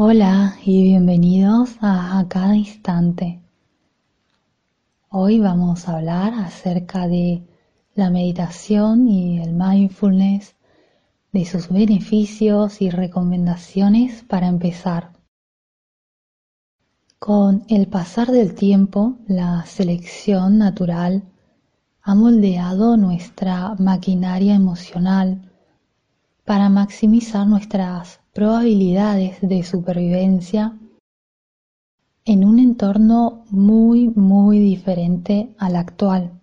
Hola 0.00 0.54
y 0.64 0.84
bienvenidos 0.84 1.76
a, 1.80 2.24
Cada 2.28 2.54
Instante. 2.54 3.40
Hoy 5.08 5.40
vamos 5.40 5.88
a 5.88 5.96
hablar 5.96 6.34
acerca 6.34 7.08
de 7.08 7.42
la 7.96 8.08
meditación 8.08 9.08
y 9.08 9.40
el 9.40 9.54
mindfulness, 9.54 10.54
de 11.32 11.44
sus 11.44 11.68
beneficios 11.68 12.80
y 12.80 12.90
recomendaciones 12.90 14.22
para 14.22 14.46
empezar. 14.46 15.14
Con 17.18 17.64
el 17.68 17.88
pasar 17.88 18.28
del 18.28 18.54
tiempo, 18.54 19.16
la 19.26 19.66
selección 19.66 20.58
natural 20.58 21.24
ha 22.02 22.14
moldeado 22.14 22.96
nuestra 22.96 23.74
maquinaria 23.80 24.54
emocional 24.54 25.50
para 26.44 26.68
maximizar 26.68 27.48
nuestras 27.48 28.20
probabilidades 28.38 29.40
de 29.40 29.64
supervivencia 29.64 30.78
en 32.24 32.44
un 32.44 32.60
entorno 32.60 33.42
muy, 33.50 34.10
muy 34.10 34.60
diferente 34.60 35.56
al 35.58 35.74
actual. 35.74 36.40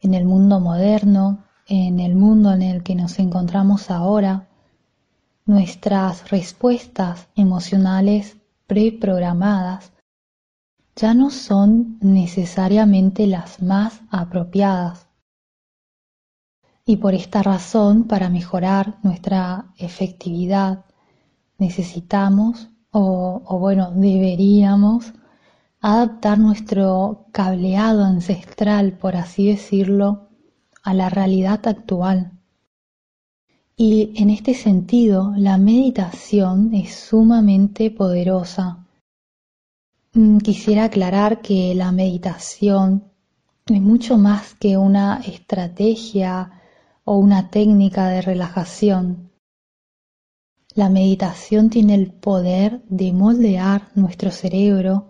En 0.00 0.14
el 0.14 0.24
mundo 0.24 0.58
moderno, 0.58 1.44
en 1.68 2.00
el 2.00 2.16
mundo 2.16 2.52
en 2.52 2.62
el 2.62 2.82
que 2.82 2.96
nos 2.96 3.20
encontramos 3.20 3.88
ahora, 3.88 4.48
nuestras 5.46 6.28
respuestas 6.28 7.28
emocionales 7.36 8.36
preprogramadas 8.66 9.92
ya 10.96 11.14
no 11.14 11.30
son 11.30 11.98
necesariamente 12.00 13.28
las 13.28 13.62
más 13.62 14.00
apropiadas. 14.10 15.07
Y 16.88 16.96
por 16.96 17.12
esta 17.12 17.42
razón, 17.42 18.04
para 18.04 18.30
mejorar 18.30 18.96
nuestra 19.02 19.74
efectividad, 19.76 20.86
necesitamos, 21.58 22.70
o, 22.90 23.58
bueno, 23.60 23.90
deberíamos, 23.94 25.12
adaptar 25.82 26.38
nuestro 26.38 27.26
cableado 27.30 28.04
ancestral, 28.04 28.94
por 28.94 29.16
así 29.16 29.48
decirlo, 29.48 30.30
a 30.82 30.94
la 30.94 31.10
realidad 31.10 31.60
actual. 31.68 32.32
Y 33.76 34.14
en 34.16 34.30
este 34.30 34.54
sentido, 34.54 35.34
la 35.36 35.58
meditación 35.58 36.72
es 36.72 36.94
sumamente 36.94 37.90
poderosa. 37.90 38.86
Mm, 40.14 40.38
quisiera 40.38 40.84
aclarar 40.84 41.42
que 41.42 41.74
la 41.74 41.92
meditación 41.92 43.12
es 43.66 43.82
mucho 43.82 44.16
más 44.16 44.54
que 44.54 44.78
una 44.78 45.18
estrategia 45.18 46.54
o 47.08 47.16
una 47.16 47.48
técnica 47.48 48.08
de 48.08 48.20
relajación. 48.20 49.30
La 50.74 50.90
meditación 50.90 51.70
tiene 51.70 51.94
el 51.94 52.12
poder 52.12 52.82
de 52.90 53.14
moldear 53.14 53.88
nuestro 53.94 54.30
cerebro 54.30 55.08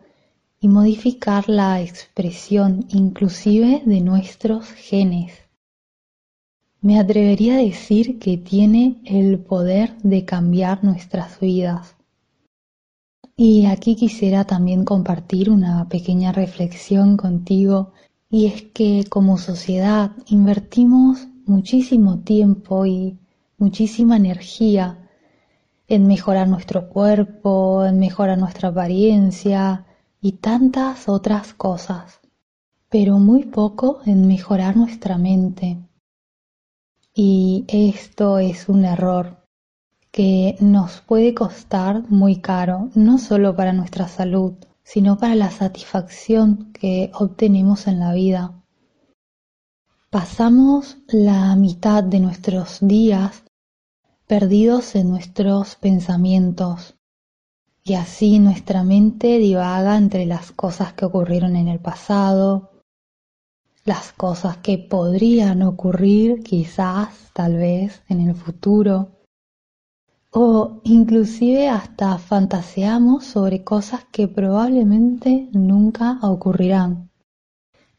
y 0.60 0.68
modificar 0.68 1.48
la 1.48 1.82
expresión 1.82 2.86
inclusive 2.90 3.82
de 3.84 4.00
nuestros 4.00 4.70
genes. 4.70 5.32
Me 6.80 7.00
atrevería 7.00 7.54
a 7.54 7.62
decir 7.62 8.20
que 8.20 8.36
tiene 8.36 9.00
el 9.04 9.40
poder 9.40 9.98
de 10.04 10.24
cambiar 10.24 10.84
nuestras 10.84 11.40
vidas. 11.40 11.96
Y 13.36 13.66
aquí 13.66 13.96
quisiera 13.96 14.44
también 14.44 14.84
compartir 14.84 15.50
una 15.50 15.88
pequeña 15.88 16.30
reflexión 16.30 17.16
contigo 17.16 17.92
y 18.30 18.46
es 18.46 18.62
que 18.62 19.04
como 19.08 19.36
sociedad 19.36 20.12
invertimos 20.28 21.26
muchísimo 21.48 22.20
tiempo 22.20 22.86
y 22.86 23.18
muchísima 23.58 24.16
energía 24.16 25.08
en 25.88 26.06
mejorar 26.06 26.48
nuestro 26.48 26.88
cuerpo, 26.88 27.84
en 27.84 27.98
mejorar 27.98 28.38
nuestra 28.38 28.68
apariencia 28.68 29.86
y 30.20 30.32
tantas 30.32 31.08
otras 31.08 31.54
cosas, 31.54 32.20
pero 32.88 33.18
muy 33.18 33.44
poco 33.44 34.00
en 34.04 34.26
mejorar 34.26 34.76
nuestra 34.76 35.16
mente. 35.18 35.78
Y 37.14 37.64
esto 37.68 38.38
es 38.38 38.68
un 38.68 38.84
error 38.84 39.42
que 40.10 40.56
nos 40.60 41.00
puede 41.00 41.34
costar 41.34 42.08
muy 42.10 42.36
caro, 42.36 42.90
no 42.94 43.18
solo 43.18 43.56
para 43.56 43.72
nuestra 43.72 44.08
salud, 44.08 44.54
sino 44.82 45.18
para 45.18 45.34
la 45.34 45.50
satisfacción 45.50 46.72
que 46.72 47.10
obtenemos 47.14 47.86
en 47.86 48.00
la 48.00 48.12
vida. 48.12 48.57
Pasamos 50.10 50.96
la 51.08 51.54
mitad 51.54 52.02
de 52.02 52.18
nuestros 52.18 52.78
días 52.80 53.44
perdidos 54.26 54.94
en 54.94 55.10
nuestros 55.10 55.76
pensamientos 55.76 56.94
y 57.84 57.92
así 57.92 58.38
nuestra 58.38 58.84
mente 58.84 59.36
divaga 59.36 59.98
entre 59.98 60.24
las 60.24 60.50
cosas 60.50 60.94
que 60.94 61.04
ocurrieron 61.04 61.56
en 61.56 61.68
el 61.68 61.78
pasado, 61.78 62.70
las 63.84 64.12
cosas 64.12 64.56
que 64.56 64.78
podrían 64.78 65.60
ocurrir 65.60 66.42
quizás, 66.42 67.30
tal 67.34 67.56
vez, 67.56 68.02
en 68.08 68.26
el 68.26 68.34
futuro, 68.34 69.10
o 70.30 70.80
inclusive 70.84 71.68
hasta 71.68 72.16
fantaseamos 72.16 73.26
sobre 73.26 73.62
cosas 73.62 74.06
que 74.10 74.26
probablemente 74.26 75.50
nunca 75.52 76.18
ocurrirán. 76.22 77.10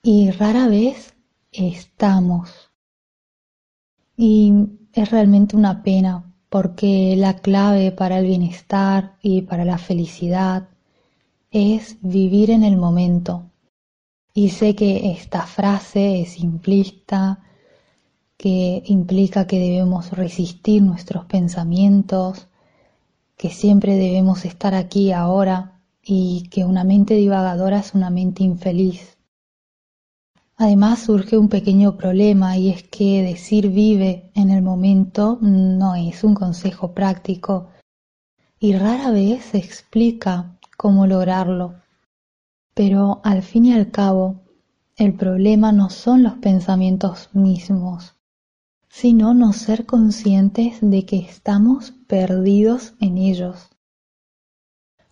Y 0.01 0.31
rara 0.31 0.67
vez 0.67 1.13
estamos. 1.51 2.71
Y 4.17 4.53
es 4.93 5.11
realmente 5.11 5.55
una 5.55 5.83
pena 5.83 6.33
porque 6.49 7.15
la 7.15 7.35
clave 7.35 7.91
para 7.91 8.19
el 8.19 8.25
bienestar 8.25 9.17
y 9.21 9.43
para 9.43 9.65
la 9.65 9.77
felicidad 9.77 10.69
es 11.51 11.97
vivir 12.01 12.51
en 12.51 12.63
el 12.63 12.77
momento. 12.77 13.51
Y 14.33 14.49
sé 14.49 14.75
que 14.75 15.11
esta 15.11 15.45
frase 15.45 16.21
es 16.21 16.33
simplista, 16.33 17.43
que 18.37 18.83
implica 18.85 19.47
que 19.47 19.59
debemos 19.59 20.11
resistir 20.11 20.81
nuestros 20.81 21.25
pensamientos, 21.25 22.47
que 23.35 23.49
siempre 23.49 23.95
debemos 23.95 24.45
estar 24.45 24.73
aquí 24.75 25.11
ahora 25.11 25.81
y 26.01 26.47
que 26.49 26.65
una 26.65 26.83
mente 26.83 27.15
divagadora 27.15 27.79
es 27.79 27.93
una 27.93 28.09
mente 28.09 28.43
infeliz. 28.43 29.18
Además 30.61 30.99
surge 30.99 31.37
un 31.37 31.47
pequeño 31.47 31.95
problema 31.95 32.57
y 32.57 32.69
es 32.69 32.83
que 32.83 33.23
decir 33.23 33.69
vive 33.69 34.29
en 34.35 34.49
el 34.49 34.61
momento 34.61 35.37
no 35.39 35.95
es 35.95 36.25
un 36.25 36.35
consejo 36.35 36.93
práctico 36.93 37.69
y 38.59 38.73
rara 38.73 39.09
vez 39.09 39.45
se 39.45 39.57
explica 39.57 40.59
cómo 40.75 41.07
lograrlo. 41.07 41.75
Pero 42.73 43.21
al 43.23 43.41
fin 43.41 43.67
y 43.67 43.73
al 43.73 43.89
cabo, 43.89 44.41
el 44.97 45.13
problema 45.13 45.71
no 45.71 45.89
son 45.89 46.23
los 46.23 46.33
pensamientos 46.33 47.29
mismos, 47.31 48.17
sino 48.89 49.33
no 49.33 49.53
ser 49.53 49.85
conscientes 49.85 50.79
de 50.81 51.05
que 51.05 51.19
estamos 51.19 51.91
perdidos 52.05 52.95
en 52.99 53.17
ellos. 53.17 53.69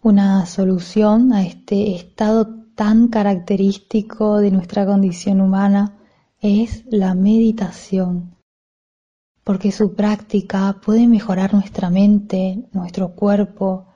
Una 0.02 0.46
solución 0.46 1.32
a 1.32 1.44
este 1.44 1.96
estado 1.96 2.67
tan 2.78 3.08
característico 3.08 4.38
de 4.38 4.52
nuestra 4.52 4.86
condición 4.86 5.42
humana 5.42 5.98
es 6.40 6.84
la 6.86 7.16
meditación, 7.16 8.36
porque 9.44 9.72
su 9.72 9.96
práctica 9.96 10.80
puede 10.86 11.08
mejorar 11.08 11.56
nuestra 11.56 11.90
mente, 11.90 12.70
nuestro 12.74 13.16
cuerpo 13.16 13.88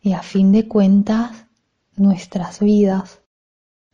y 0.00 0.14
a 0.14 0.22
fin 0.22 0.52
de 0.52 0.66
cuentas 0.66 1.48
nuestras 1.96 2.60
vidas. 2.60 3.20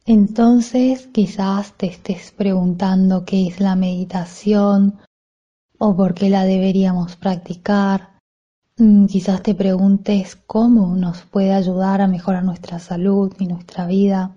Entonces 0.04 1.08
quizás 1.08 1.72
te 1.72 1.86
estés 1.86 2.30
preguntando 2.30 3.24
qué 3.24 3.48
es 3.48 3.58
la 3.58 3.74
meditación 3.74 5.00
o 5.76 5.96
por 5.96 6.14
qué 6.14 6.30
la 6.30 6.44
deberíamos 6.44 7.16
practicar. 7.16 8.15
Mm, 8.78 9.06
quizás 9.06 9.42
te 9.42 9.54
preguntes 9.54 10.36
cómo 10.36 10.94
nos 10.96 11.22
puede 11.22 11.54
ayudar 11.54 12.02
a 12.02 12.08
mejorar 12.08 12.44
nuestra 12.44 12.78
salud 12.78 13.32
y 13.38 13.46
nuestra 13.46 13.86
vida. 13.86 14.36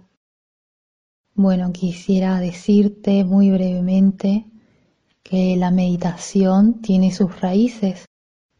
Bueno, 1.35 1.73
quisiera 1.73 2.39
decirte 2.39 3.25
muy 3.25 3.51
brevemente 3.51 4.45
que 5.23 5.57
la 5.57 5.71
meditación 5.71 6.75
tiene 6.75 7.11
sus 7.11 7.41
raíces 7.41 8.05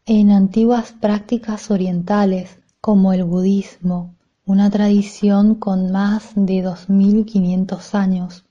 en 0.04 0.30
antiguas 0.32 0.92
prácticas 0.92 1.70
orientales 1.70 2.58
como 2.82 3.14
el 3.14 3.24
budismo, 3.24 4.16
una 4.44 4.70
tradición 4.70 5.54
con 5.54 5.90
más 5.92 6.32
de 6.34 6.60
2500 6.60 7.94
años. 7.94 8.44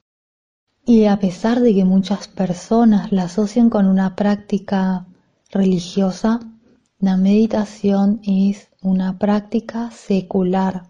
Y 0.84 1.06
a 1.06 1.20
pesar 1.20 1.60
de 1.60 1.76
que 1.76 1.86
muchas 1.86 2.28
personas 2.28 3.12
la 3.12 3.26
asocian 3.26 3.70
con 3.70 3.86
una 3.86 4.16
práctica 4.16 5.06
religiosa, 5.52 6.40
la 7.02 7.16
meditación 7.16 8.20
es 8.28 8.68
una 8.82 9.18
práctica 9.18 9.90
secular, 9.90 10.90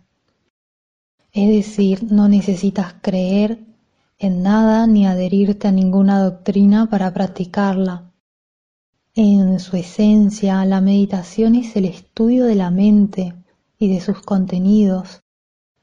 es 1.32 1.50
decir, 1.50 2.12
no 2.12 2.28
necesitas 2.28 2.96
creer 3.00 3.64
en 4.18 4.42
nada 4.42 4.88
ni 4.88 5.06
adherirte 5.06 5.68
a 5.68 5.72
ninguna 5.72 6.20
doctrina 6.24 6.90
para 6.90 7.14
practicarla. 7.14 8.12
En 9.14 9.60
su 9.60 9.78
esencia, 9.78 10.66
la 10.66 10.82
meditación 10.82 11.54
es 11.54 11.76
el 11.76 11.86
estudio 11.86 12.46
de 12.46 12.56
la 12.56 12.72
mente 12.72 13.36
y 13.78 13.94
de 13.94 14.02
sus 14.02 14.20
contenidos, 14.24 15.22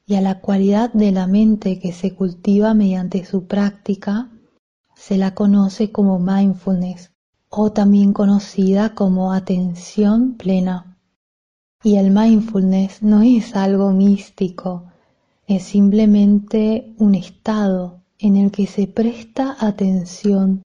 y 0.07 0.17
a 0.17 0.21
la 0.21 0.41
cualidad 0.41 0.93
de 0.93 1.13
la 1.13 1.29
mente 1.29 1.79
que 1.79 1.93
se 1.93 2.17
cultiva 2.17 2.75
mediante 2.75 3.25
su 3.25 3.47
práctica 3.47 4.29
se 4.97 5.19
la 5.19 5.35
conoce 5.35 5.93
como 5.93 6.19
mindfulness 6.19 7.16
o 7.59 7.73
también 7.73 8.13
conocida 8.13 8.95
como 8.95 9.33
atención 9.33 10.35
plena. 10.35 10.99
Y 11.83 11.97
el 11.97 12.11
mindfulness 12.11 13.03
no 13.03 13.23
es 13.23 13.57
algo 13.57 13.93
místico, 13.93 14.85
es 15.47 15.63
simplemente 15.63 16.95
un 16.99 17.15
estado 17.15 18.03
en 18.19 18.37
el 18.37 18.51
que 18.51 18.67
se 18.67 18.87
presta 18.87 19.57
atención 19.59 20.63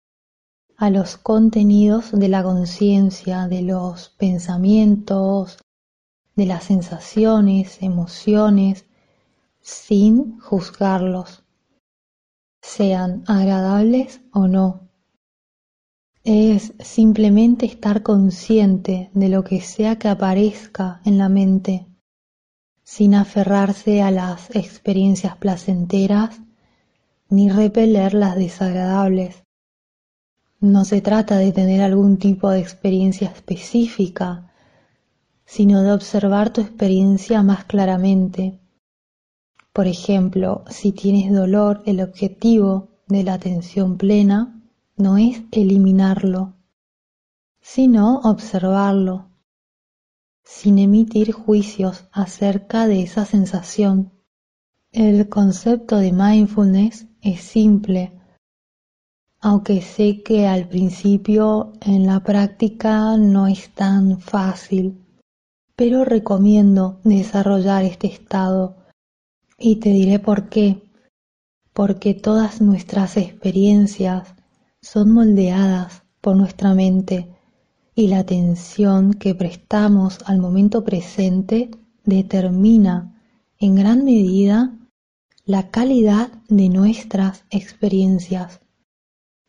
a 0.76 0.90
los 0.90 1.16
contenidos 1.16 2.12
de 2.12 2.28
la 2.28 2.44
conciencia, 2.44 3.48
de 3.48 3.62
los 3.62 4.10
pensamientos, 4.10 5.60
de 6.36 6.46
las 6.46 6.66
sensaciones, 6.66 7.82
emociones, 7.82 8.86
sin 9.62 10.42
juzgarlos, 10.42 11.46
sean 12.62 13.24
agradables 13.28 14.20
o 14.34 14.48
no. 14.48 14.91
Es 16.24 16.74
simplemente 16.80 17.66
estar 17.66 18.04
consciente 18.04 19.10
de 19.16 19.28
lo 19.28 19.44
que 19.44 19.60
sea 19.60 19.98
que 19.98 20.08
aparezca 20.08 21.02
en 21.04 21.18
la 21.18 21.30
mente, 21.30 21.88
sin 22.84 23.16
aferrarse 23.16 24.04
a 24.04 24.12
las 24.12 24.56
experiencias 24.56 25.36
placenteras 25.38 26.40
ni 27.28 27.50
repeler 27.50 28.14
las 28.14 28.36
desagradables. 28.36 29.42
No 30.60 30.86
se 30.86 31.02
trata 31.02 31.38
de 31.38 31.54
tener 31.54 31.82
algún 31.82 32.18
tipo 32.18 32.52
de 32.52 32.60
experiencia 32.60 33.30
específica, 33.30 34.54
sino 35.44 35.82
de 35.82 35.92
observar 35.92 36.54
tu 36.54 36.62
experiencia 36.62 37.42
más 37.42 37.66
claramente. 37.66 38.60
Por 39.74 39.88
ejemplo, 39.88 40.66
si 40.70 40.92
tienes 40.92 41.34
dolor, 41.34 41.82
el 41.88 42.00
objetivo 42.00 42.90
de 43.08 43.24
la 43.24 43.34
atención 43.34 43.98
plena 43.98 44.61
no 44.98 45.18
es 45.18 45.42
eliminarlo, 45.52 46.54
sino 47.62 48.20
observarlo, 48.20 49.30
sin 50.44 50.80
emitir 50.80 51.32
juicios 51.32 52.06
acerca 52.12 52.88
de 52.88 53.04
esa 53.04 53.26
sensación. 53.26 54.12
El 54.92 55.30
concepto 55.30 55.98
de 55.98 56.12
mindfulness 56.12 57.08
es 57.22 57.42
simple, 57.42 58.12
aunque 59.40 59.82
sé 59.82 60.22
que 60.22 60.48
al 60.48 60.68
principio 60.68 61.74
en 61.82 62.06
la 62.06 62.20
práctica 62.20 63.18
no 63.18 63.48
es 63.48 63.70
tan 63.70 64.20
fácil, 64.20 65.04
pero 65.76 66.06
recomiendo 66.06 67.00
desarrollar 67.04 67.84
este 67.84 68.08
estado 68.08 68.76
y 69.58 69.78
te 69.78 69.90
diré 69.90 70.20
por 70.20 70.50
qué. 70.50 70.84
Porque 71.74 72.14
todas 72.14 72.62
nuestras 72.62 73.16
experiencias 73.16 74.36
son 74.82 75.12
moldeadas 75.12 76.04
por 76.22 76.36
nuestra 76.36 76.74
mente 76.74 77.30
y 77.96 78.08
la 78.08 78.20
atención 78.20 79.14
que 79.14 79.36
prestamos 79.36 80.20
al 80.26 80.40
momento 80.40 80.84
presente 80.84 81.72
determina 82.04 83.22
en 83.60 83.76
gran 83.76 84.04
medida 84.04 84.78
la 85.46 85.70
calidad 85.70 86.32
de 86.48 86.70
nuestras 86.70 87.46
experiencias. 87.50 88.62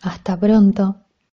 Hasta 0.00 0.40
pronto. 0.40 1.05